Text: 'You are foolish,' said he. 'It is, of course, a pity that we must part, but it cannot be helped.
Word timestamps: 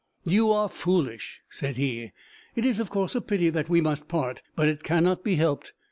'You 0.25 0.49
are 0.49 0.67
foolish,' 0.67 1.41
said 1.51 1.77
he. 1.77 2.11
'It 2.55 2.65
is, 2.65 2.79
of 2.79 2.89
course, 2.89 3.13
a 3.13 3.21
pity 3.21 3.51
that 3.51 3.69
we 3.69 3.81
must 3.81 4.07
part, 4.07 4.41
but 4.55 4.67
it 4.67 4.81
cannot 4.81 5.23
be 5.23 5.35
helped. 5.35 5.73